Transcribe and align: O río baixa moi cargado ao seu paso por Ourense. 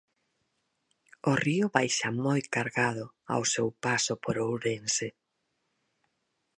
O 1.31 1.33
río 1.43 1.65
baixa 1.75 2.09
moi 2.25 2.41
cargado 2.55 3.05
ao 3.33 3.43
seu 3.53 3.67
paso 3.83 4.13
por 4.23 4.35
Ourense. 4.47 5.07